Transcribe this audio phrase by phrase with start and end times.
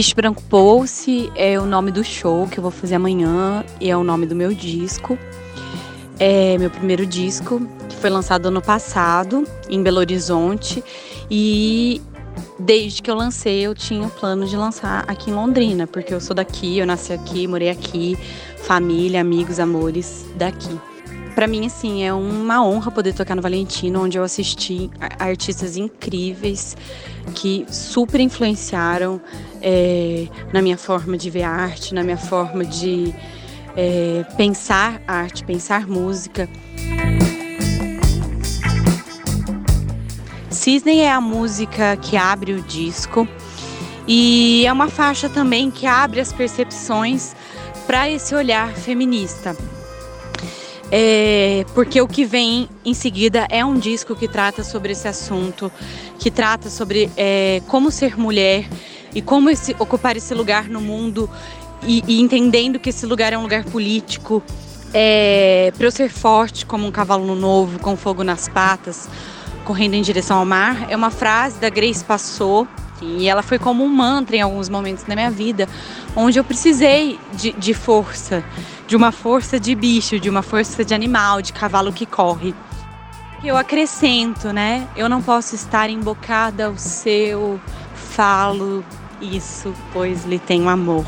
[0.00, 3.94] Bicho Branco Pulse é o nome do show que eu vou fazer amanhã e é
[3.94, 5.18] o nome do meu disco.
[6.18, 10.82] É meu primeiro disco, que foi lançado ano passado em Belo Horizonte
[11.30, 12.00] e
[12.58, 16.20] desde que eu lancei eu tinha o plano de lançar aqui em Londrina, porque eu
[16.22, 18.16] sou daqui, eu nasci aqui, morei aqui,
[18.56, 20.80] família, amigos, amores daqui.
[21.34, 26.76] Para mim, assim, é uma honra poder tocar no Valentino, onde eu assisti artistas incríveis
[27.34, 29.20] que super influenciaram
[29.62, 33.14] é, na minha forma de ver arte, na minha forma de
[33.76, 36.48] é, pensar arte, pensar música.
[40.50, 43.26] Cisne é a música que abre o disco
[44.06, 47.34] e é uma faixa também que abre as percepções
[47.86, 49.56] para esse olhar feminista.
[50.92, 55.70] É, porque o que vem em seguida é um disco que trata sobre esse assunto,
[56.18, 58.68] que trata sobre é, como ser mulher
[59.14, 61.30] e como esse, ocupar esse lugar no mundo
[61.86, 64.42] e, e, entendendo que esse lugar é um lugar político.
[64.92, 69.08] É, para eu ser forte como um cavalo novo, com fogo nas patas,
[69.64, 72.66] correndo em direção ao mar, é uma frase da Grace Passou
[73.00, 75.68] e ela foi como um mantra em alguns momentos da minha vida,
[76.14, 78.44] onde eu precisei de, de força,
[78.86, 82.54] de uma força de bicho, de uma força de animal, de cavalo que corre.
[83.42, 84.86] Eu acrescento, né?
[84.94, 87.58] Eu não posso estar embocada ao seu,
[87.94, 88.84] falo
[89.20, 91.06] isso, pois lhe tenho amor.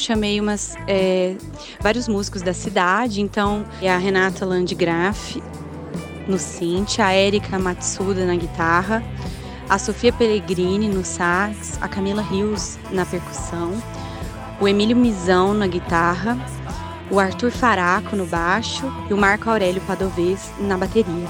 [0.00, 1.36] Chamei umas, é,
[1.80, 5.40] vários músicos da cidade, então a Renata Landgraf
[6.26, 9.02] no synth, a Erika Matsuda na guitarra,
[9.68, 13.80] a Sofia Pellegrini no sax, a Camila Rios na percussão,
[14.60, 16.38] o Emílio Mizão na guitarra,
[17.10, 21.28] o Arthur Faraco no baixo e o Marco Aurélio Padovez na bateria.